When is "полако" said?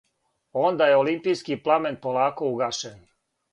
2.07-2.51